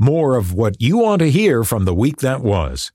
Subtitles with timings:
[0.00, 2.92] More of what you want to hear from the week that was.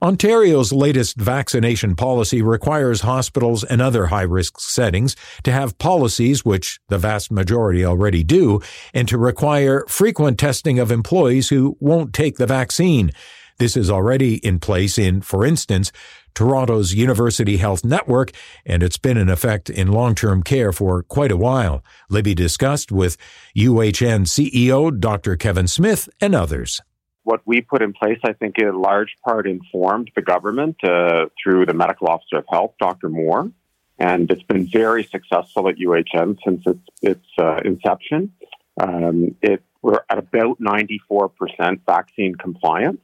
[0.00, 6.78] Ontario's latest vaccination policy requires hospitals and other high risk settings to have policies, which
[6.88, 8.60] the vast majority already do,
[8.92, 13.10] and to require frequent testing of employees who won't take the vaccine.
[13.58, 15.90] This is already in place in, for instance,
[16.34, 18.32] Toronto's University Health Network,
[18.66, 21.82] and it's been in effect in long term care for quite a while.
[22.10, 23.16] Libby discussed with
[23.56, 25.36] UHN CEO Dr.
[25.36, 26.80] Kevin Smith and others.
[27.22, 31.66] What we put in place, I think, in large part informed the government uh, through
[31.66, 33.08] the medical officer of health, Dr.
[33.08, 33.50] Moore,
[33.98, 38.32] and it's been very successful at UHN since its, its uh, inception.
[38.78, 43.00] Um, it, we're at about 94% vaccine compliance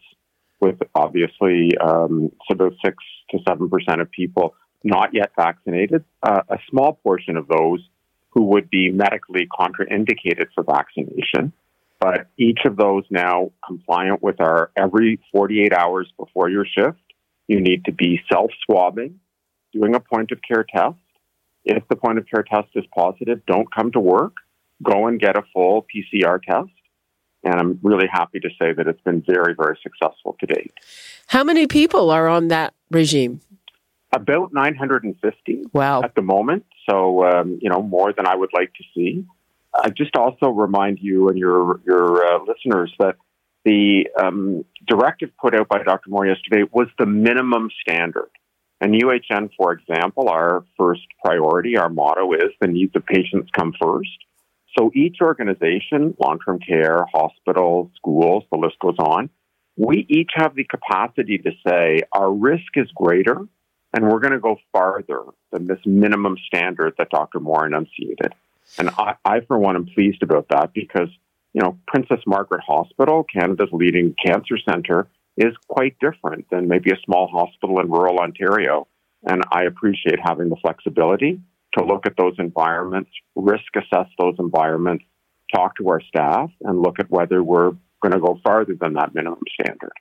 [0.61, 2.97] with obviously um, about six
[3.31, 6.05] to seven percent of people not yet vaccinated.
[6.23, 7.81] Uh, a small portion of those
[8.31, 11.53] who would be medically contraindicated for vaccination,
[11.99, 16.99] but each of those now compliant with our every 48 hours before your shift,
[17.49, 19.21] you need to be self swabbing,
[19.73, 20.97] doing a point of care test.
[21.65, 24.35] If the point of care test is positive, don't come to work.
[24.83, 26.71] Go and get a full PCR test
[27.45, 30.73] and I'm really happy to say that it's been very, very successful to date.
[31.29, 33.41] How many people are on that regime?
[34.13, 36.03] About 950 wow.
[36.03, 36.67] at the moment.
[36.89, 39.25] So, um, you know, more than I would like to see.
[39.75, 43.17] I just also remind you and your, your uh, listeners that
[43.65, 46.11] the um, directive put out by Dr.
[46.11, 48.31] Moore yesterday was the minimum standard.
[48.81, 53.75] And UHN, for example, our first priority, our motto is the needs of patients come
[53.81, 54.09] first.
[54.79, 59.31] So each organization, long term care, hospitals, schools, the list goes on,
[59.77, 63.47] we each have the capacity to say our risk is greater
[63.93, 67.41] and we're going to go farther than this minimum standard that Dr.
[67.41, 68.35] Moore enunciated.
[68.79, 71.09] And I, I, for one, am pleased about that because,
[71.53, 77.01] you know, Princess Margaret Hospital, Canada's leading cancer center, is quite different than maybe a
[77.05, 78.87] small hospital in rural Ontario.
[79.25, 81.41] And I appreciate having the flexibility
[81.79, 85.05] to look at those environments, risk assess those environments,
[85.55, 87.73] talk to our staff, and look at whether we're
[88.03, 89.93] going to go farther than that minimum standard.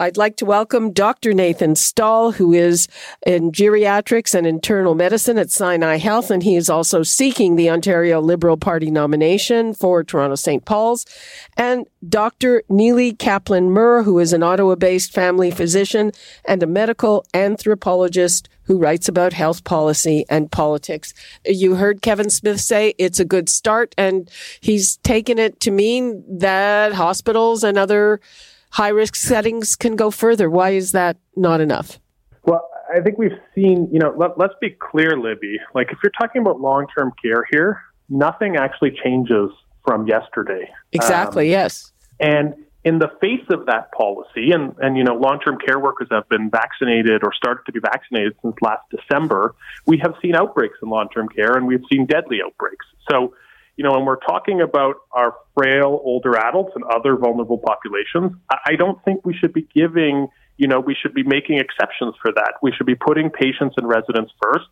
[0.00, 1.34] I'd like to welcome Dr.
[1.34, 2.88] Nathan Stall, who is
[3.26, 8.18] in geriatrics and internal medicine at Sinai Health, and he is also seeking the Ontario
[8.18, 10.64] Liberal Party nomination for Toronto St.
[10.64, 11.04] Paul's,
[11.54, 12.62] and Dr.
[12.70, 16.12] Nili Kaplan Myrth, who is an Ottawa based family physician
[16.46, 21.12] and a medical anthropologist who writes about health policy and politics.
[21.44, 24.30] You heard Kevin Smith say it's a good start, and
[24.62, 28.20] he's taken it to mean that hospitals and other
[28.70, 30.48] high risk settings can go further.
[30.48, 31.98] Why is that not enough?
[32.44, 35.58] Well, I think we've seen, you know, let, us be clear, Libby.
[35.74, 39.50] Like, if you're talking about long term care here, nothing actually changes
[39.84, 40.70] from yesterday.
[40.92, 41.92] Exactly, um, yes.
[42.18, 42.54] And
[42.84, 46.28] in the face of that policy, and, and you know, long term care workers have
[46.28, 49.54] been vaccinated or started to be vaccinated since last December,
[49.86, 52.86] we have seen outbreaks in long term care and we've seen deadly outbreaks.
[53.10, 53.34] So,
[53.80, 58.76] you know, when we're talking about our frail older adults and other vulnerable populations, I
[58.76, 62.56] don't think we should be giving, you know, we should be making exceptions for that.
[62.60, 64.66] We should be putting patients and residents first.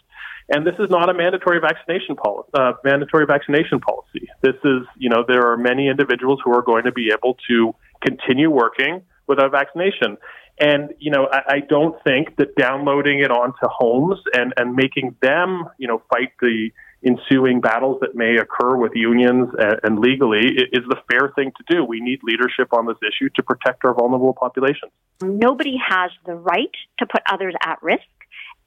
[0.51, 2.51] And this is not a mandatory vaccination policy.
[2.53, 4.29] Uh, mandatory vaccination policy.
[4.43, 7.75] This is, you know, there are many individuals who are going to be able to
[8.05, 10.19] continue working without vaccination.
[10.61, 15.17] And, you know, I, I don't think that downloading it onto homes and, and making
[15.23, 16.73] them, you know, fight the
[17.05, 21.75] ensuing battles that may occur with unions and, and legally is the fair thing to
[21.75, 21.85] do.
[21.85, 24.93] We need leadership on this issue to protect our vulnerable populations.
[25.23, 28.03] Nobody has the right to put others at risk.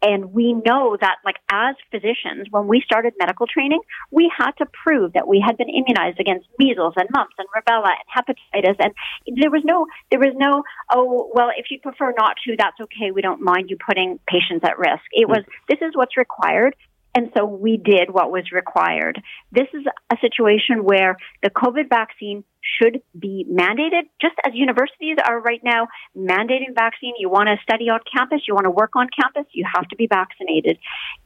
[0.04, 4.66] And we know that, like, as physicians, when we started medical training, we had to
[4.84, 8.78] prove that we had been immunized against measles and mumps and rubella and hepatitis.
[8.80, 8.94] And
[9.40, 13.12] there was no, there was no, oh, well, if you prefer not to, that's okay.
[13.12, 15.04] We don't mind you putting patients at risk.
[15.12, 15.52] It was, mm.
[15.70, 16.76] this is what's required.
[17.14, 19.22] And so we did what was required.
[19.52, 25.42] This is a situation where the COVID vaccine should be mandated, just as universities are
[25.42, 27.14] right now mandating vaccine.
[27.18, 29.96] You want to study on campus, you want to work on campus, you have to
[29.96, 30.78] be vaccinated.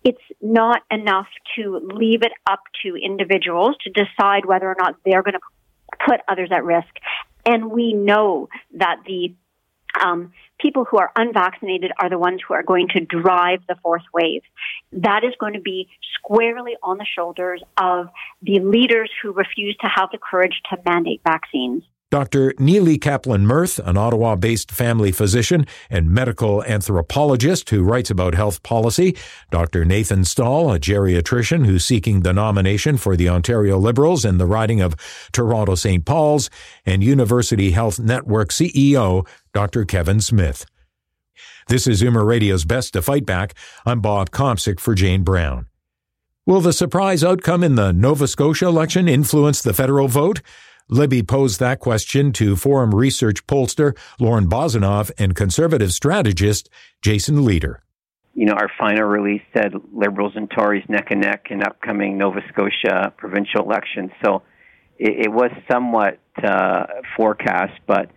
[0.04, 1.28] It's not enough
[1.58, 6.22] to leave it up to individuals to decide whether or not they're going to put
[6.28, 6.88] others at risk.
[7.46, 9.36] And we know that the
[10.04, 14.04] um, people who are unvaccinated are the ones who are going to drive the fourth
[14.14, 14.42] wave.
[14.92, 18.08] That is going to be squarely on the shoulders of
[18.42, 21.84] the leaders who refuse to have the courage to mandate vaccines.
[22.12, 22.54] Dr.
[22.54, 28.62] Nili Kaplan Myrth, an Ottawa based family physician and medical anthropologist who writes about health
[28.64, 29.18] policy,
[29.52, 29.84] Dr.
[29.84, 34.82] Nathan Stall, a geriatrician who's seeking the nomination for the Ontario Liberals in the riding
[34.82, 34.96] of
[35.34, 36.06] Toronto St.
[36.06, 36.50] Paul's,
[36.86, 39.86] and University Health Network CEO, Dr.
[39.86, 40.66] Kevin Smith.
[41.70, 43.54] This is Zoomer Radio's Best to Fight Back.
[43.86, 45.68] I'm Bob Komsic for Jane Brown.
[46.46, 50.42] Will the surprise outcome in the Nova Scotia election influence the federal vote?
[50.90, 56.70] Libby posed that question to Forum Research pollster Lorne Bozinoff and conservative strategist
[57.02, 57.78] Jason Lietaer.
[58.34, 62.42] You know, our final release said Liberals and Tories neck and neck in upcoming Nova
[62.52, 64.12] Scotia provincial elections.
[64.22, 64.44] So
[65.00, 68.12] it, it was somewhat uh, forecast, but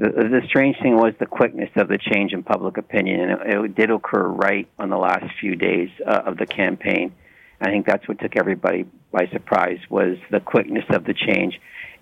[0.00, 3.64] the, the strange thing was the quickness of the change in public opinion, and it,
[3.64, 7.12] it did occur right on the last few days uh, of the campaign.
[7.60, 11.60] I think that's what took everybody by surprise was the quickness of the change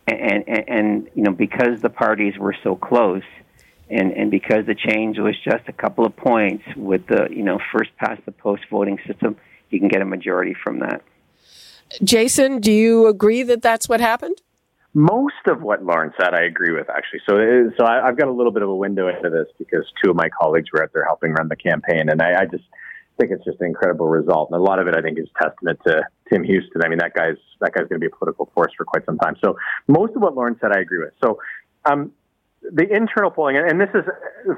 [0.09, 3.23] and, and, and you know because the parties were so close,
[3.91, 7.59] and and because the change was just a couple of points with the you know
[7.73, 9.37] first past the post voting system,
[9.71, 11.03] you can get a majority from that.
[12.03, 14.43] Jason, do you agree that that's what happened?
[14.99, 17.21] Most of what Lorne said, I agree with actually.
[17.25, 17.37] So,
[17.79, 20.17] so I, have got a little bit of a window into this because two of
[20.17, 22.65] my colleagues were out there helping run the campaign, and I, I just
[23.17, 24.51] think it's just an incredible result.
[24.51, 26.83] And a lot of it, I think, is testament to Tim Houston.
[26.85, 29.19] I mean, that guy's that guy's going to be a political force for quite some
[29.19, 29.37] time.
[29.41, 29.57] So
[29.87, 31.13] most of what Lorne said, I agree with.
[31.23, 31.39] So
[31.85, 32.11] um,
[32.63, 34.03] the internal polling, and this is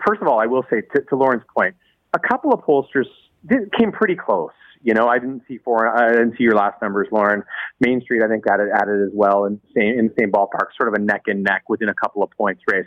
[0.07, 1.77] first of all, I will say to, to Lorne's point,
[2.15, 3.13] a couple of pollsters
[3.47, 4.51] did, came pretty close.
[4.83, 5.87] You know, I didn't see four.
[5.87, 7.45] I didn't see your last numbers, Lorne.
[7.81, 10.89] Main Street, I think, added added as well, in same in the same ballpark, sort
[10.89, 12.87] of a neck and neck within a couple of points race.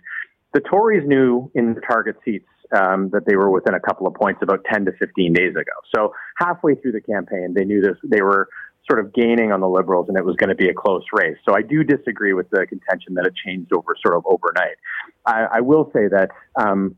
[0.54, 4.14] The Tories knew in the target seats um, that they were within a couple of
[4.14, 5.72] points about 10 to 15 days ago.
[5.96, 7.98] So halfway through the campaign, they knew this.
[8.04, 8.50] They were
[8.90, 11.38] sort of gaining on the Liberals, and it was going to be a close race.
[11.48, 14.78] So I do disagree with the contention that it changed over sort of overnight.
[15.26, 16.96] I, I will say that um,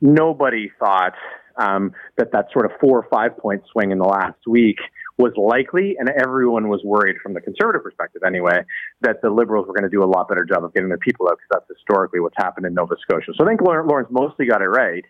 [0.00, 1.14] nobody thought
[1.58, 4.78] um, that that sort of four or five point swing in the last week
[5.18, 8.62] was likely, and everyone was worried from the conservative perspective anyway,
[9.00, 11.26] that the Liberals were going to do a lot better job of getting their people
[11.28, 13.32] out because that's historically what's happened in Nova Scotia.
[13.36, 15.04] So I think Lawrence mostly got it right.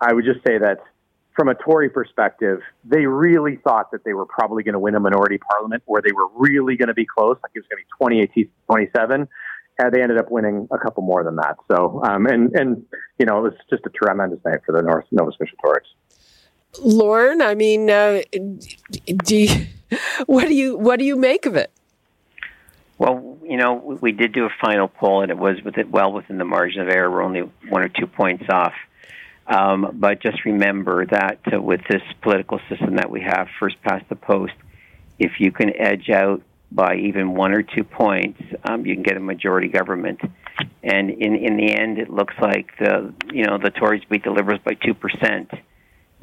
[0.00, 0.78] I would just say that
[1.36, 5.00] from a Tory perspective, they really thought that they were probably going to win a
[5.00, 8.18] minority parliament or they were really going to be close, like it was going to
[8.18, 9.28] be 2018 27.
[9.78, 11.56] And they ended up winning a couple more than that.
[11.70, 12.84] So, um, and, and,
[13.18, 15.86] you know, it was just a tremendous night for the North Nova Scotia Tories.
[16.80, 18.22] Lorne, I mean, uh,
[19.24, 19.66] do you,
[20.26, 21.70] what do you what do you make of it?
[22.98, 26.12] Well, you know, we did do a final poll, and it was with it well
[26.12, 27.10] within the margin of error.
[27.10, 28.74] We're only one or two points off.
[29.46, 34.08] Um, but just remember that uh, with this political system that we have, first past
[34.08, 34.54] the post,
[35.18, 36.42] if you can edge out
[36.74, 40.20] by even one or two points, um, you can get a majority government.
[40.82, 44.30] And in in the end, it looks like the you know the Tories beat the
[44.30, 45.50] Liberals by two percent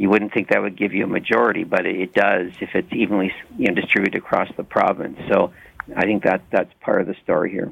[0.02, 3.32] you wouldn't think that would give you a majority, but it does if it's evenly
[3.56, 5.20] you know, distributed across the province.
[5.30, 5.54] So
[5.96, 7.72] I think that that's part of the story here.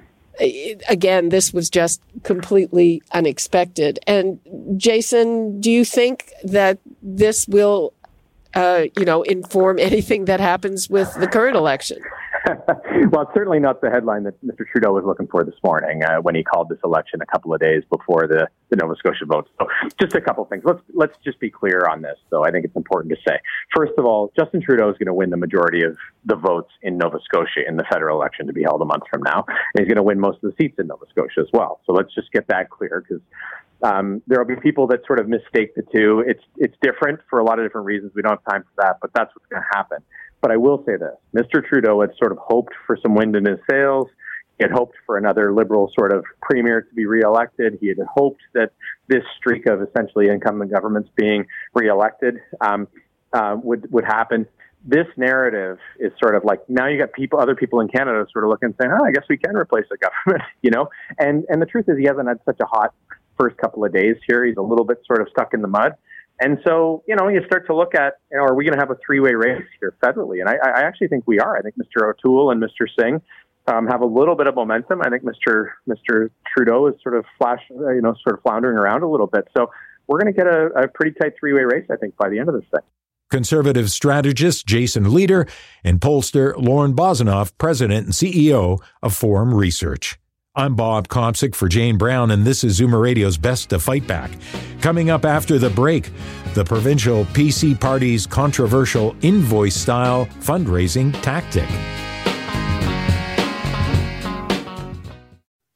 [0.88, 3.98] Again, this was just completely unexpected.
[4.06, 4.40] And
[4.78, 7.94] Jason, do you think that this will,
[8.54, 11.98] uh, you know, inform anything that happens with the current election?
[13.12, 14.66] well, it's certainly not the headline that Mr.
[14.68, 17.60] Trudeau was looking for this morning uh, when he called this election a couple of
[17.60, 19.50] days before the, the Nova Scotia vote.
[19.60, 19.68] So,
[20.00, 20.64] just a couple of things.
[20.66, 22.44] Let's let's just be clear on this, though.
[22.44, 23.40] I think it's important to say.
[23.76, 26.98] First of all, Justin Trudeau is going to win the majority of the votes in
[26.98, 29.88] Nova Scotia in the federal election to be held a month from now, and he's
[29.88, 31.82] going to win most of the seats in Nova Scotia as well.
[31.86, 33.24] So let's just get that clear because.
[33.82, 36.22] Um, there will be people that sort of mistake the two.
[36.28, 38.12] It's it's different for a lot of different reasons.
[38.14, 40.04] We don't have time for that, but that's what's going to happen.
[40.42, 41.66] But I will say this Mr.
[41.66, 44.08] Trudeau had sort of hoped for some wind in his sails.
[44.58, 47.78] He had hoped for another liberal sort of premier to be reelected.
[47.80, 48.72] He had hoped that
[49.08, 52.88] this streak of essentially incumbent governments being reelected um,
[53.34, 54.46] uh, would would happen.
[54.86, 58.46] This narrative is sort of like now you got people, other people in Canada, sort
[58.46, 60.90] of looking and saying, "Oh, I guess we can replace the government," you know.
[61.18, 62.94] And and the truth is, he hasn't had such a hot
[63.40, 64.46] first couple of days here.
[64.46, 65.94] He's a little bit sort of stuck in the mud.
[66.40, 68.80] And so, you know, you start to look at, you know, are we going to
[68.80, 70.40] have a three-way race here federally?
[70.40, 71.58] And I, I actually think we are.
[71.58, 72.10] I think Mr.
[72.10, 72.88] O'Toole and Mr.
[72.98, 73.22] Singh
[73.68, 75.02] um, have a little bit of momentum.
[75.02, 75.72] I think Mr.
[75.88, 76.30] Mr.
[76.48, 79.48] Trudeau is sort of flash, uh, you know, sort of floundering around a little bit.
[79.56, 79.70] So
[80.08, 82.48] we're going to get a, a pretty tight three-way race, I think, by the end
[82.48, 82.84] of this thing.
[83.30, 85.48] Conservative strategist Jason Lietaer
[85.84, 90.18] and pollster Lorne Bozinoff, president and CEO of Forum Research.
[90.60, 94.30] I'm Bob Komsic for Jane Brown, and this is Zoomer Radio's Best to Fight Back.
[94.82, 96.12] Coming up after the break,
[96.54, 101.70] the provincial PC party's controversial invoice style fundraising tactic.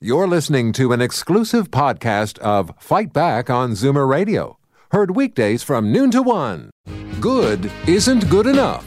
[0.02, 4.58] You're listening to an exclusive podcast of Fight Back on Zoomer Radio.
[4.92, 6.72] Heard weekdays from noon to one.
[7.22, 8.86] Good isn't good enough.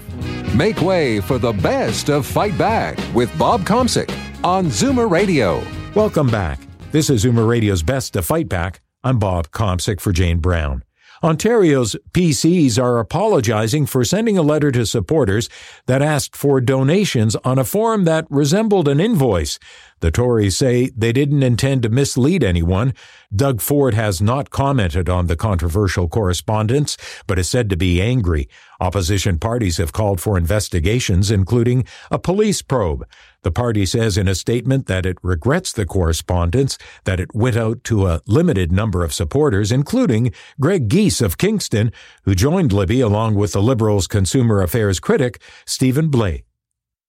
[0.55, 5.65] Make way for the best of Fight Back with Bob Komsic on Zoomer Radio.
[5.97, 6.61] Welcome back.
[6.93, 8.83] This is Zoomer Radio's Best to Fight Back.
[9.03, 10.85] I'm Bob Komsic for Jane Brown.
[11.23, 15.49] Ontario's PCs are apologizing for sending a letter to supporters
[15.87, 19.59] that asked for donations on a form that resembled an invoice.
[20.01, 22.93] The Tories say they didn't intend to mislead anyone.
[23.35, 28.49] Doug Ford has not commented on the controversial correspondence, but is said to be angry.
[28.79, 33.07] Opposition parties have called for investigations, including a police probe.
[33.43, 37.83] The party says in a statement that it regrets the correspondence, that it went out
[37.85, 41.91] to a limited number of supporters, including Greg Geist of Kingston,
[42.25, 46.43] who joined Libby along with the Liberals' consumer affairs critic, Stephen Blais.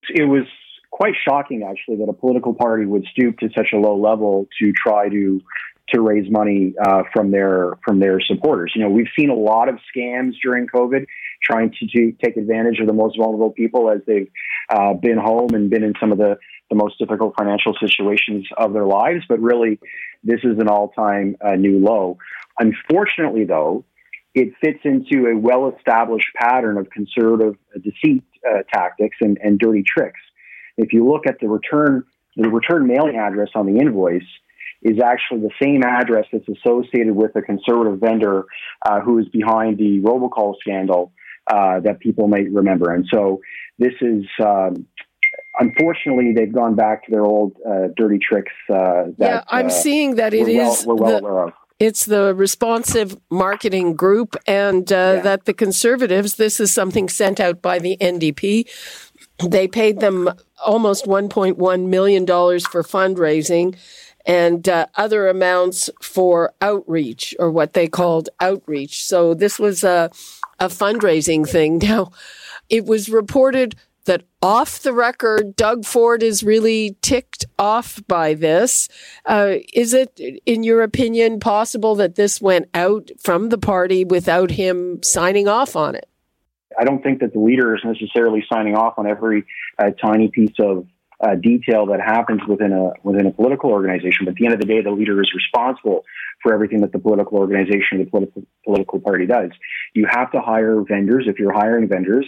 [0.10, 0.46] It was
[0.98, 4.74] quite shocking, actually, that a political party would stoop to such a low level to
[4.74, 5.42] try to
[5.90, 8.74] to raise money uh, from their from their supporters.
[8.76, 11.06] You know, we've seen a lot of scams during COVID,
[11.42, 14.30] trying to, to take advantage of the most vulnerable people as they've
[14.70, 16.38] uh, been home and been in some of the
[16.72, 19.24] the most difficult financial situations of their lives.
[19.30, 19.80] But really,
[20.24, 22.18] this is an all time uh, new low.
[22.60, 23.86] Unfortunately, though,
[24.34, 29.84] it fits into a well established pattern of conservative deceit uh, tactics and, and dirty
[29.84, 30.20] tricks.
[30.78, 32.04] If you look at the return
[32.36, 34.22] the return mailing address on the invoice
[34.84, 38.46] is actually the same address that's associated with a conservative vendor
[38.86, 41.12] uh, who is behind the robocall scandal
[41.48, 42.94] uh, that people may remember.
[42.94, 43.42] And so
[43.80, 44.26] this is.
[44.44, 44.86] Um,
[45.60, 48.52] unfortunately, they've gone back to their old uh, dirty tricks.
[48.70, 50.86] Uh, that, yeah, I'm uh, seeing that it we're is.
[50.86, 51.54] Well, we're well the- aware of.
[51.80, 55.22] It's the responsive marketing group, and uh, Yeah.
[55.22, 58.68] that the conservatives, this is something sent out by the NDP.
[59.44, 60.30] They paid them
[60.66, 63.78] almost $1.1 million for fundraising
[64.26, 69.06] and uh, other amounts for outreach, or what they called outreach.
[69.06, 70.12] So this was a,
[70.60, 71.80] a fundraising thing.
[71.88, 72.12] Now,
[72.70, 78.90] it was reported that off the record, Doug Ford is really ticked off by this.
[79.26, 84.52] Uh, is it, in your opinion, possible that this went out from the party without
[84.52, 86.10] him signing off on it?
[86.78, 89.46] I don't think that the leader is necessarily signing off on every
[89.80, 90.88] uh, tiny piece of
[91.20, 94.26] uh, detail that happens within a within a political organization.
[94.26, 96.06] But at the end of the day, the leader is responsible
[96.44, 99.50] for everything that the political organization, the political political party does.
[99.94, 102.28] You have to hire vendors if you're hiring vendors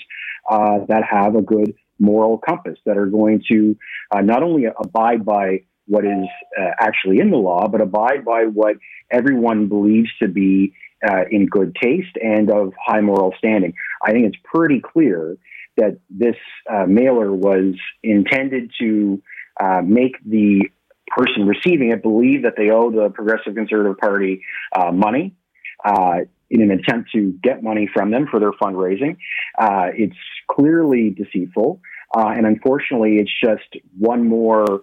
[0.49, 3.77] uh, that have a good moral compass that are going to
[4.11, 6.25] uh, not only abide by what is
[6.59, 8.77] uh, actually in the law, but abide by what
[9.11, 10.73] everyone believes to be
[11.07, 13.73] uh, in good taste and of high moral standing.
[14.03, 15.37] I think it's pretty clear
[15.77, 16.35] that this
[16.69, 19.21] uh, mailer was intended to
[19.59, 20.63] uh, make the
[21.07, 24.43] person receiving it believe that they owe the Progressive Conservative Party
[24.75, 25.35] uh, money.
[25.83, 26.19] Uh,
[26.51, 29.15] in an attempt to get money from them for their fundraising.
[29.57, 30.17] Uh, it's
[30.49, 31.79] clearly deceitful.
[32.11, 34.81] And unfortunately, it's just one more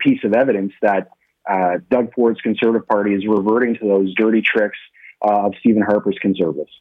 [0.00, 1.10] piece of evidence that
[1.88, 4.78] Doug Ford's Conservative Party is reverting to those dirty tricks
[5.22, 6.72] of Stephen Harper's Conservatives.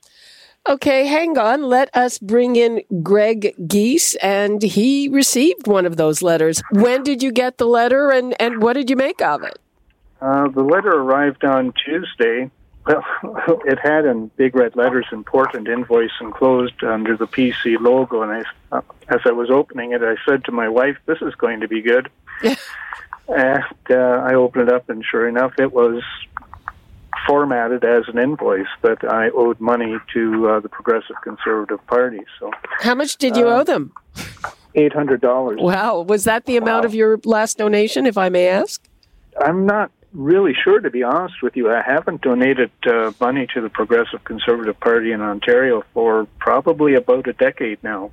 [0.67, 1.63] Okay, hang on.
[1.63, 6.63] Let us bring in Greg Geist, and he received one of those letters.
[6.71, 9.59] When did you get the letter, and, and what did you make of it?
[10.19, 12.49] Uh, the letter arrived on Tuesday.
[12.87, 13.03] Well,
[13.65, 18.23] it had in big red letters important invoice enclosed under the PC logo.
[18.23, 18.43] And I,
[18.75, 21.67] uh, as I was opening it, I said to my wife, "This is going to
[21.67, 22.09] be good."
[23.27, 26.01] and uh, I opened it up, and sure enough, it was
[27.27, 32.19] formatted as an invoice that I owed money to uh, the Progressive Conservative Party.
[32.39, 32.51] So
[32.81, 33.91] How much did you Uh, owe them?
[34.75, 35.59] eight hundred dollars.
[35.61, 38.81] Wow, was that the amount of your last donation, if I may ask?
[39.43, 41.69] I'm not really sure, to be honest with you.
[41.71, 47.27] I haven't donated uh, money to the Progressive Conservative Party in Ontario for probably about
[47.27, 48.11] a decade now.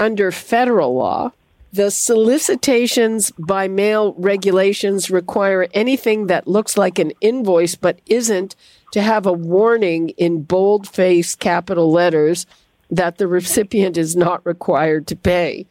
[0.00, 1.32] Under federal law,
[1.72, 8.56] the solicitations by mail regulations require anything that looks like an invoice but isn't
[8.92, 12.46] to have a warning in bold faced capital letters
[12.90, 15.66] that the recipient is not required to pay.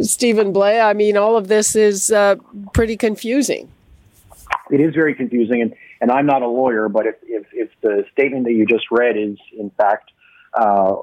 [0.00, 2.36] Stephen Blais, I mean, all of this is uh,
[2.72, 3.70] pretty confusing.
[4.70, 8.04] It is very confusing, and, and I'm not a lawyer, but if, if, if the
[8.12, 10.10] statement that you just read is in fact
[10.54, 10.96] uh,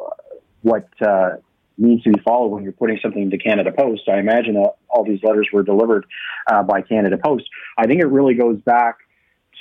[0.62, 1.38] what uh,
[1.80, 4.04] needs to be followed when you're putting something to Canada Post.
[4.10, 4.58] I imagine
[4.90, 6.06] all these letters were delivered
[6.52, 7.46] uh, by Canada Post.
[7.78, 8.98] I think it really goes back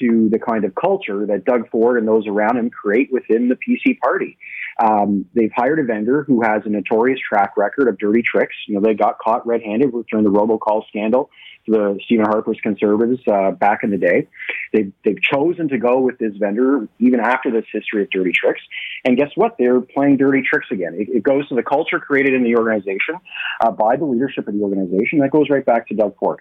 [0.01, 3.57] to the kind of culture that Doug Ford and those around him create within the
[3.57, 4.39] PC party.
[4.81, 8.55] Um, they've hired a vendor who has a notorious track record of dirty tricks.
[8.69, 11.31] You know, they got caught red-handed during the robocall scandal
[11.67, 14.29] to the Stephen Harper's Conservatives uh, back in the day.
[14.73, 18.61] They've, they've chosen to go with this vendor even after this history of dirty tricks.
[19.05, 19.57] And guess what?
[19.59, 20.95] They're playing dirty tricks again.
[20.95, 23.17] It, it goes to the culture created in the organization
[23.61, 25.21] uh, by the leadership of the organization.
[25.21, 26.41] That goes right back to Doug Ford.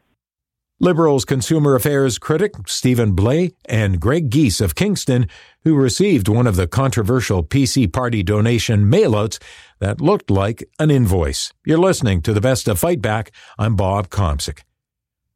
[0.80, 5.28] Liberals consumer affairs critic Stephen Blais and Greg Geist of Kingston,
[5.64, 9.42] who received one of the controversial PC party donation mailouts
[9.80, 11.52] that looked like an invoice.
[11.66, 13.32] You're listening to the best of Fight Back.
[13.58, 14.67] I'm Bob Komsic.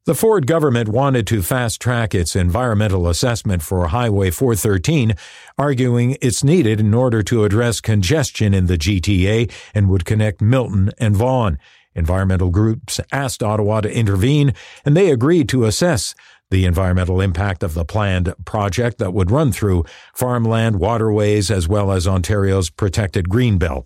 [0.06, 5.14] The Ford government wanted to fast track its environmental assessment for Highway 413,
[5.60, 10.90] arguing it's needed in order to address congestion in the GTA and would connect Milton
[10.98, 11.60] and Vaughan.
[11.94, 16.16] Environmental groups asked Ottawa to intervene, and they agreed to assess
[16.50, 21.92] the environmental impact of the planned project that would run through farmland, waterways, as well
[21.92, 23.86] as Ontario's protected greenbelt.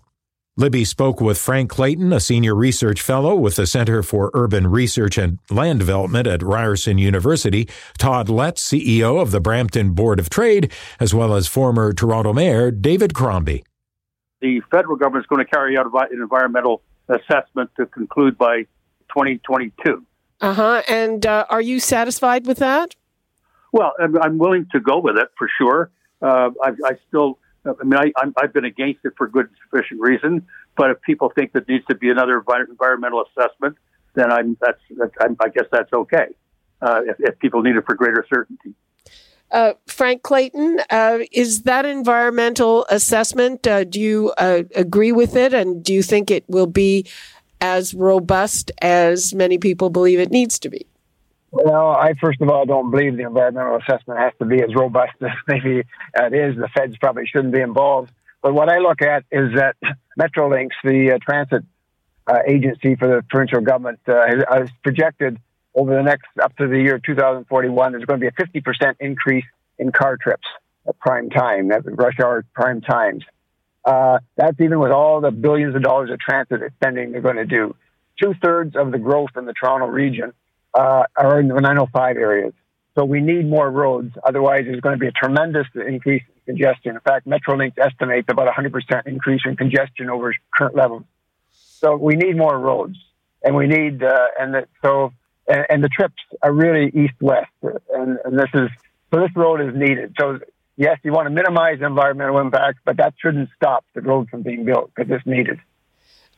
[0.58, 5.18] Libby spoke with Frank Clayton, a senior research fellow with the Center for Urban Research
[5.18, 10.72] and Land Development at Ryerson University, Todd Letts, CEO of the Brampton Board of Trade,
[10.98, 13.64] as well as former Toronto Mayor David Crombie.
[14.40, 18.62] The federal government is going to carry out an environmental assessment to conclude by
[19.08, 20.06] 2022.
[20.40, 20.82] Uh-huh.
[20.88, 22.94] And uh, are you satisfied with that?
[23.72, 25.90] Well, I'm willing to go with it for sure.
[26.22, 30.46] Uh, I, I, still, I mean, I, have been against it for good, sufficient reason.
[30.76, 33.76] But if people think there needs to be another environmental assessment,
[34.14, 36.28] then I'm that's, that's I'm, i guess that's okay.
[36.80, 38.74] Uh, if, if people need it for greater certainty.
[39.50, 43.66] Uh, Frank Clayton, uh, is that environmental assessment?
[43.66, 47.06] Uh, do you uh, agree with it, and do you think it will be
[47.60, 50.86] as robust as many people believe it needs to be?
[51.50, 55.14] Well, I first of all don't believe the environmental assessment has to be as robust
[55.22, 56.56] as maybe it is.
[56.56, 58.10] The feds probably shouldn't be involved.
[58.42, 59.76] But what I look at is that
[60.18, 61.64] Metrolinx, the uh, transit
[62.48, 65.38] agency for the provincial government, has projected
[65.76, 69.44] over the next up to the year 2041, there's going to be a 50% increase
[69.78, 70.46] in car trips
[70.88, 73.22] at prime time, at rush hour prime times.
[73.84, 77.46] Uh, that's even with all the billions of dollars of transit spending they're going to
[77.46, 77.76] do.
[78.20, 80.32] Two thirds of the growth in the Toronto region
[80.76, 82.52] uh, are in the 905 areas.
[82.94, 84.14] So we need more roads.
[84.24, 86.94] Otherwise, there's going to be a tremendous increase in congestion.
[86.94, 91.02] In fact, Metrolinx estimates about 100% increase in congestion over current levels.
[91.52, 92.96] So we need more roads,
[93.42, 95.12] and we need, uh, and the, so
[95.46, 98.70] and, and the trips are really east-west, and, and this is
[99.12, 100.14] so this road is needed.
[100.18, 100.40] So
[100.76, 104.64] yes, you want to minimize environmental impact, but that shouldn't stop the road from being
[104.64, 105.60] built because it's needed.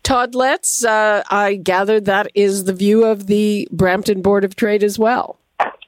[0.02, 4.82] Todd Letts, uh, I gather that is the view of the Brampton Board of Trade
[4.82, 5.38] as well.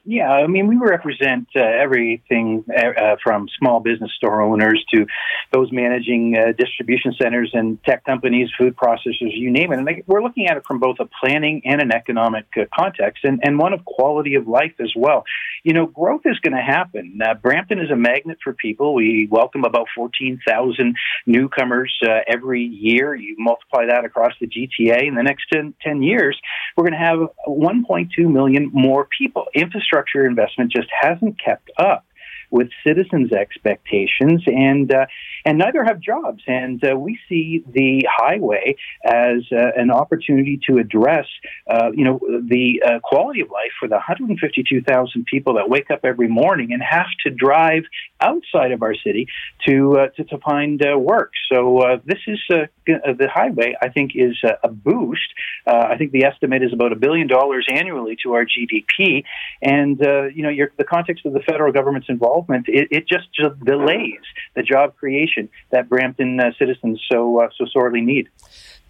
[0.03, 5.05] Yeah, I mean, we represent uh, everything uh, uh, from small business store owners to
[5.53, 9.77] those managing uh, distribution centers and tech companies, food processors, you name it.
[9.77, 13.41] And we're looking at it from both a planning and an economic uh, context and,
[13.43, 15.23] and one of quality of life as well.
[15.63, 17.19] You know, growth is going to happen.
[17.23, 18.95] Uh, Brampton is a magnet for people.
[18.95, 20.95] We welcome about 14,000
[21.27, 21.95] newcomers
[22.27, 23.13] every year.
[23.13, 26.39] You multiply that across the GTA in the next 10, 10 years,
[26.81, 29.45] we're going to have 1.2 million more people.
[29.53, 32.05] Infrastructure investment just hasn't kept up
[32.51, 35.05] with citizens' expectations, and uh,
[35.45, 36.43] and neither have jobs.
[36.45, 41.25] And uh, we see the highway as uh, an opportunity to address,
[41.67, 46.01] uh, you know, the uh, quality of life for the 152,000 people that wake up
[46.03, 47.83] every morning and have to drive
[48.19, 49.27] outside of our city
[49.67, 51.31] to uh, to, to, find work.
[51.51, 53.75] So this is the highway.
[53.79, 55.21] I think is a boost.
[55.67, 59.23] I think the estimate is about a billion dollars annually to our GDP,
[59.61, 59.99] and
[60.35, 64.19] you know, the context of the federal government's involvement, it, it just, just delays
[64.55, 68.29] the job creation that Brampton uh, citizens so uh, so sorely need.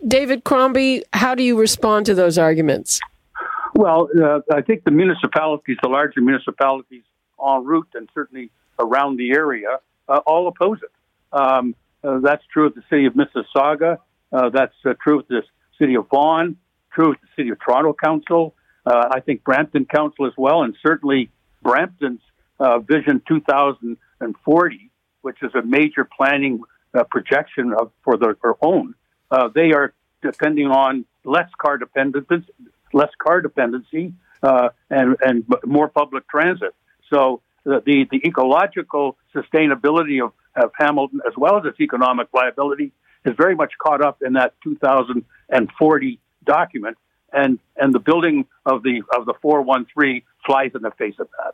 [0.08, 3.00] David Crombie, how do you respond to those arguments?
[3.76, 7.04] Well, uh, I think the municipalities, the larger municipalities
[7.40, 10.92] en route and certainly around the area, uh, all oppose it.
[11.32, 13.98] Um, uh, that's true of the city of Mississauga.
[14.32, 15.44] Uh, that's true of the
[15.78, 16.58] city of Vaughan.
[16.92, 18.56] True of the city of Toronto Council.
[18.86, 21.30] I think Brampton Council as well, and certainly
[21.62, 22.22] Brampton's
[22.88, 26.62] Vision 2040 which is a major planning
[26.94, 28.94] uh, projection of, for their, their own,
[29.30, 32.46] uh, they are depending on less car dependency,
[32.94, 36.74] less car dependency, uh, and and more public transit.
[37.10, 42.92] So the, the, ecological sustainability of, of Hamilton, as well as its economic viability,
[43.24, 46.98] is very much caught up in that 2040 document,
[47.32, 51.54] and and the building of the of the 413 flies in the face of that.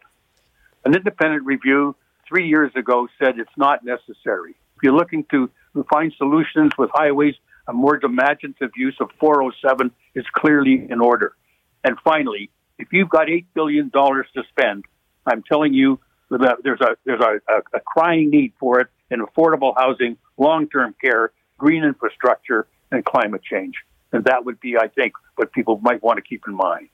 [0.88, 1.98] An independent review
[2.30, 4.52] three years ago said it's not necessary.
[4.78, 5.52] If you're looking to
[5.90, 7.36] find solutions with highways,
[7.68, 11.36] a more imaginative use of 407 is clearly in order.
[11.84, 14.86] And finally, if you've got $8 billion to spend,
[15.26, 17.42] I'm telling you that there's a, there's a,
[17.76, 23.76] a, crying need for it in affordable housing, long-term care, green infrastructure, and climate change.
[24.14, 26.88] And that would be, I think, what people might want to keep in mind.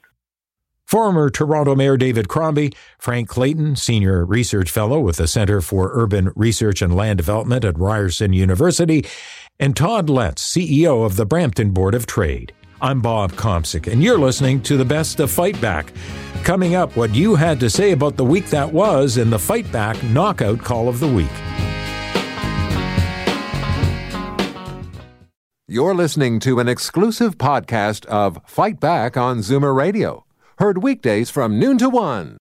[0.93, 6.31] Former Toronto Mayor David Crombie, Frank Clayton, Senior Research Fellow with the Center for Urban
[6.35, 9.03] Research and Land Development at Ryerson University,
[9.59, 12.53] and Todd Letts, CEO of the Brampton Board of Trade.
[12.79, 15.91] I'm Bob Komsic, and you're listening to the best of Fight Back.
[16.43, 19.71] Coming up, what you had to say about the week that was in the Fight
[19.71, 21.25] Back Knockout Call of the Week.
[25.67, 30.23] You're listening to an exclusive podcast of Fight Back on Zoomer Radio,
[30.57, 32.37] heard weekdays from noon to one.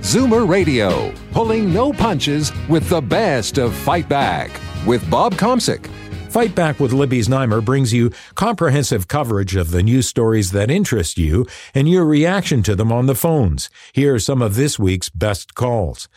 [0.00, 4.50] Zoomer Radio, pulling no punches with the best of Fight Back
[4.86, 5.86] with Bob Komsic.
[6.28, 11.18] Fight Back with Libby Znaimer brings you comprehensive coverage of the news stories that interest
[11.18, 13.70] you and your reaction to them on the phones.
[13.92, 16.08] Here are some of this week's best calls.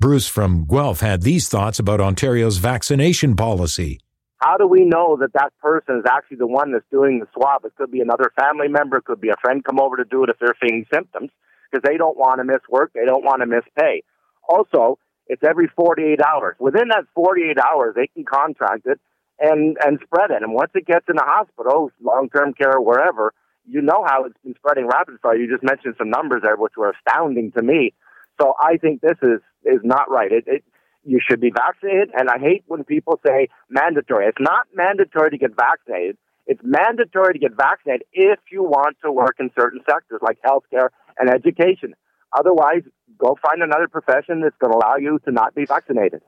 [0.00, 4.00] Bruce from Guelph had these thoughts about Ontario's vaccination policy.
[4.42, 7.64] How do we know that that person is actually the one that's doing the swab?
[7.64, 10.24] It could be another family member, it could be a friend come over to do
[10.24, 11.30] it if they're feeling symptoms,
[11.70, 14.02] because they don't want to miss work, they don't want to miss pay.
[14.48, 16.56] Also, it's every 48 hours.
[16.58, 18.98] Within that 48 hours, they can contract it
[19.38, 20.42] and and spread it.
[20.42, 23.32] And once it gets in the hospital, long term care, wherever,
[23.64, 25.36] you know how it's been spreading rapid fire.
[25.36, 27.94] You just mentioned some numbers there, which were astounding to me.
[28.40, 30.32] So I think this is is not right.
[30.32, 30.64] It, it
[31.04, 34.26] you should be vaccinated, and I hate when people say mandatory.
[34.26, 36.16] It's not mandatory to get vaccinated.
[36.46, 40.88] It's mandatory to get vaccinated if you want to work in certain sectors like healthcare
[41.18, 41.94] and education.
[42.36, 42.82] Otherwise,
[43.18, 46.22] go find another profession that's going to allow you to not be vaccinated.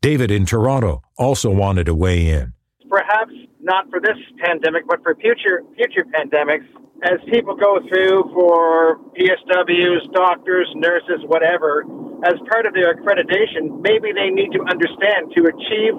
[0.00, 2.54] David in Toronto also wanted to weigh in.
[2.88, 6.66] Perhaps not for this pandemic, but for future future pandemics,
[7.02, 11.84] as people go through for PSWs, doctors, nurses, whatever,
[12.24, 15.96] as part of their accreditation, maybe they need to understand to achieve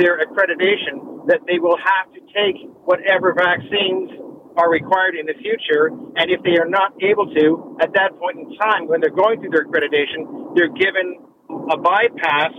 [0.00, 2.56] their accreditation that they will have to take
[2.88, 4.08] whatever vaccines
[4.56, 5.92] are required in the future.
[6.16, 9.40] And if they are not able to, at that point in time, when they're going
[9.40, 11.20] through their accreditation, they're given
[11.68, 12.56] a bypass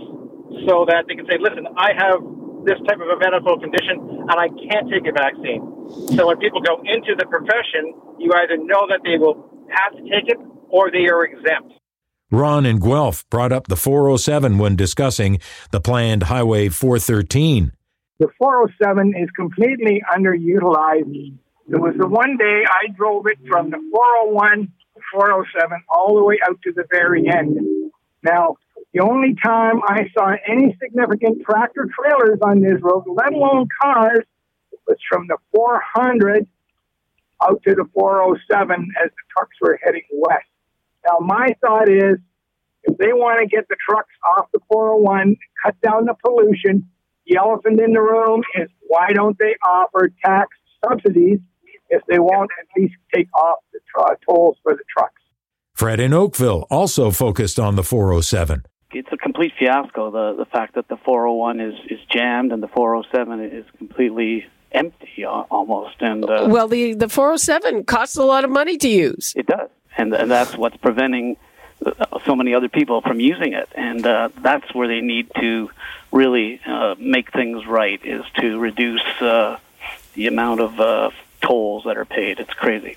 [0.66, 2.22] so that they can say, listen, I have
[2.64, 5.62] this type of a medical condition and I can't take a vaccine.
[6.16, 10.02] So when people go into the profession, you either know that they will have to
[10.02, 11.74] take it or they are exempt.
[12.30, 15.40] Ron and Guelph brought up the 407 when discussing
[15.72, 17.72] the planned Highway 413.
[18.20, 21.38] The 407 is completely underutilized.
[21.66, 26.24] There was the one day I drove it from the 401 to 407 all the
[26.24, 27.58] way out to the very end.
[28.22, 28.56] Now,
[28.92, 34.24] the only time I saw any significant tractor trailers on this road, let alone cars,
[34.86, 36.46] was from the 400
[37.42, 40.46] out to the 407 as the trucks were heading west.
[41.06, 42.18] Now, my thought is
[42.82, 46.88] if they want to get the trucks off the 401, cut down the pollution,
[47.26, 50.48] the elephant in the room is why don't they offer tax
[50.84, 51.38] subsidies
[51.90, 55.22] if they won't at least take off the tr- tolls for the trucks?
[55.74, 60.10] Fred in Oakville also focused on the 407 it's a complete fiasco.
[60.10, 65.24] The the fact that the 401 is is jammed and the 407 is completely empty
[65.24, 65.96] almost.
[66.00, 69.32] And uh, well, the the 407 costs a lot of money to use.
[69.36, 71.36] It does, and and that's what's preventing
[71.84, 73.68] uh, so many other people from using it.
[73.74, 75.70] And uh, that's where they need to
[76.12, 79.58] really uh, make things right is to reduce uh,
[80.14, 82.40] the amount of uh, tolls that are paid.
[82.40, 82.96] It's crazy.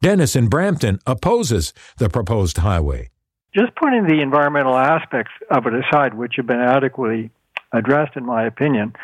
[0.00, 3.10] Dennis in Brampton opposes the proposed highway
[3.54, 7.30] just putting the environmental aspects of it aside, which have been adequately
[7.72, 8.94] addressed, in my opinion,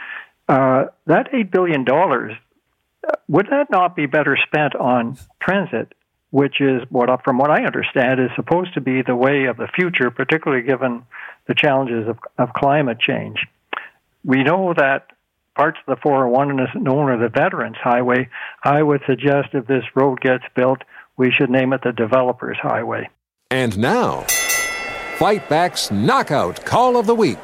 [0.48, 1.84] uh, that $8 billion,
[3.28, 5.92] would that not be better spent on transit,
[6.30, 9.68] which is what, from what I understand, is supposed to be the way of the
[9.68, 11.04] future, particularly given
[11.46, 13.46] the challenges of, of climate change?
[14.24, 15.10] We know that
[15.54, 18.28] parts of the 401 is known as the Veterans Highway.
[18.62, 20.78] I would suggest if this road gets built,
[21.16, 23.08] we should name it the Developers Highway.
[23.54, 24.22] And now,
[25.16, 27.38] Fight Back's Knockout Call of the Week.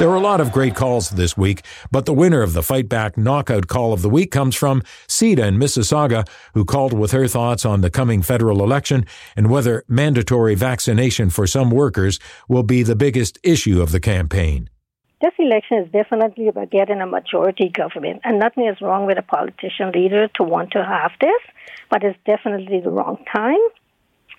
[0.00, 1.62] There were a lot of great calls this week,
[1.92, 5.46] but the winner of the Fight Back Knockout Call of the Week comes from Sita
[5.46, 10.56] in Mississauga, who called with her thoughts on the coming federal election and whether mandatory
[10.56, 14.68] vaccination for some workers will be the biggest issue of the campaign.
[15.20, 19.22] This election is definitely about getting a majority government, and nothing is wrong with a
[19.22, 21.42] politician leader to want to have this,
[21.90, 23.58] but it's definitely the wrong time.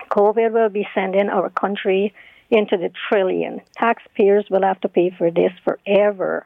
[0.09, 2.13] COVID will be sending our country
[2.49, 3.61] into the trillion.
[3.77, 6.45] Taxpayers will have to pay for this forever.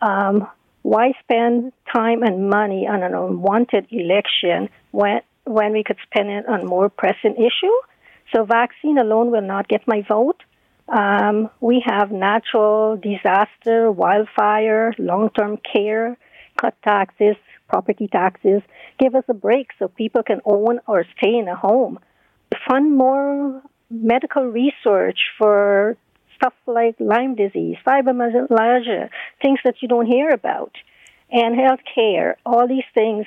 [0.00, 0.48] Um,
[0.82, 6.46] why spend time and money on an unwanted election when when we could spend it
[6.48, 7.76] on more pressing issue?
[8.34, 10.42] So vaccine alone will not get my vote.
[10.88, 16.16] Um, we have natural disaster, wildfire, long-term care,
[16.60, 17.36] cut taxes,
[17.68, 18.62] property taxes.
[18.98, 21.98] Give us a break so people can own or stay in a home.
[22.66, 25.96] Fund more medical research for
[26.36, 29.10] stuff like Lyme disease, fibromyalgia,
[29.42, 30.72] things that you don't hear about,
[31.30, 32.36] and health care.
[32.46, 33.26] All these things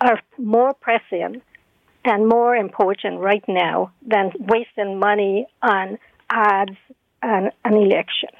[0.00, 1.42] are more pressing
[2.04, 5.98] and more important right now than wasting money on
[6.30, 6.76] and
[7.22, 8.30] an election.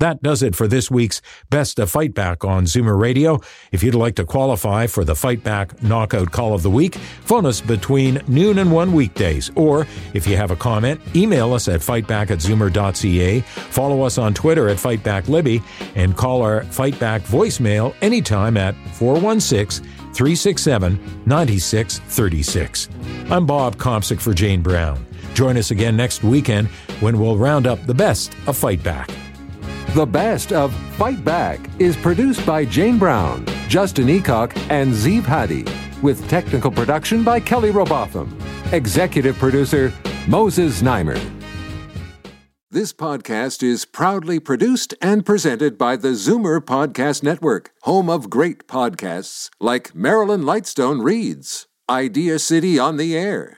[0.00, 3.40] That does it for this week's Best of Fight Back on Zoomer Radio.
[3.72, 7.44] If you'd like to qualify for the Fight Back Knockout Call of the Week, phone
[7.44, 9.50] us between noon and 1 weekdays.
[9.56, 14.34] Or if you have a comment, email us at fightback at zoomer.ca, follow us on
[14.34, 15.64] Twitter at FightbackLibby,
[15.96, 22.88] and call our Fightback voicemail anytime at 416 367 9636.
[23.30, 25.07] I'm Bob Komsic for Jane Brown.
[25.38, 26.66] Join us again next weekend
[26.98, 29.08] when we'll round up the best of Fight Back.
[29.94, 35.64] The best of Fight Back is produced by Jane Brown, Justin Eacock, and Zeev Hadi,
[36.02, 38.36] with technical production by Kelly Robotham.
[38.72, 39.92] Executive producer
[40.26, 41.20] Moses Znaimer.
[42.72, 48.66] This podcast is proudly produced and presented by the Zoomer Podcast Network, home of great
[48.66, 53.57] podcasts like Marilyn Lightstone Reads, Idea City on the Air,